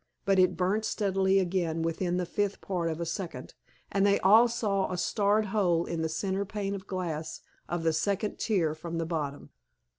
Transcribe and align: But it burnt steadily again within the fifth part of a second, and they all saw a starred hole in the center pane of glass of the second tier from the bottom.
But 0.25 0.39
it 0.39 0.57
burnt 0.57 0.83
steadily 0.83 1.37
again 1.37 1.83
within 1.83 2.17
the 2.17 2.25
fifth 2.25 2.59
part 2.59 2.89
of 2.89 2.99
a 2.99 3.05
second, 3.05 3.53
and 3.91 4.03
they 4.03 4.19
all 4.21 4.47
saw 4.47 4.91
a 4.91 4.97
starred 4.97 5.45
hole 5.53 5.85
in 5.85 6.01
the 6.01 6.09
center 6.09 6.43
pane 6.43 6.73
of 6.73 6.87
glass 6.87 7.41
of 7.69 7.83
the 7.83 7.93
second 7.93 8.39
tier 8.39 8.73
from 8.73 8.97
the 8.97 9.05
bottom. 9.05 9.51